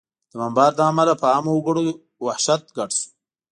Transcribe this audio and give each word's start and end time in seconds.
د 0.29 0.33
بمبار 0.41 0.71
له 0.77 0.83
امله 0.91 1.13
په 1.21 1.25
عامه 1.33 1.51
وګړو 1.53 1.83
وحشت 2.25 2.63
ګډ 2.77 2.89
شو 2.99 3.07